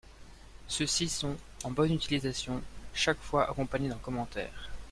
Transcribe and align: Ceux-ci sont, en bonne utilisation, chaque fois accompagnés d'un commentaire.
Ceux-ci 0.67 1.09
sont, 1.09 1.35
en 1.63 1.69
bonne 1.69 1.93
utilisation, 1.93 2.63
chaque 2.91 3.21
fois 3.21 3.47
accompagnés 3.47 3.89
d'un 3.89 3.97
commentaire. 3.99 4.71